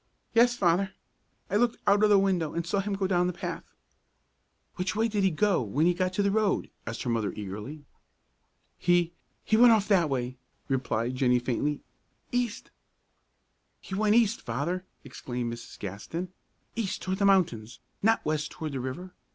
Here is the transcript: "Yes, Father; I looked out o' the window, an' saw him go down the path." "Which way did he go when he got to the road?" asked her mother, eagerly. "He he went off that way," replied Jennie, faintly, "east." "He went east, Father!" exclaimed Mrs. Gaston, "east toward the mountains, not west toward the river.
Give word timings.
"Yes, 0.33 0.57
Father; 0.57 0.95
I 1.47 1.57
looked 1.57 1.77
out 1.85 2.03
o' 2.03 2.07
the 2.07 2.17
window, 2.17 2.55
an' 2.55 2.63
saw 2.63 2.79
him 2.79 2.93
go 2.95 3.05
down 3.05 3.27
the 3.27 3.33
path." 3.33 3.71
"Which 4.77 4.95
way 4.95 5.07
did 5.07 5.23
he 5.23 5.29
go 5.29 5.61
when 5.61 5.85
he 5.85 5.93
got 5.93 6.11
to 6.13 6.23
the 6.23 6.31
road?" 6.31 6.71
asked 6.87 7.03
her 7.03 7.09
mother, 7.11 7.31
eagerly. 7.33 7.85
"He 8.79 9.13
he 9.43 9.57
went 9.57 9.73
off 9.73 9.87
that 9.89 10.09
way," 10.09 10.39
replied 10.67 11.17
Jennie, 11.17 11.37
faintly, 11.37 11.81
"east." 12.31 12.71
"He 13.79 13.93
went 13.93 14.15
east, 14.15 14.41
Father!" 14.41 14.87
exclaimed 15.03 15.53
Mrs. 15.53 15.77
Gaston, 15.77 16.29
"east 16.75 17.03
toward 17.03 17.19
the 17.19 17.25
mountains, 17.25 17.79
not 18.01 18.25
west 18.25 18.49
toward 18.49 18.71
the 18.71 18.79
river. 18.79 19.13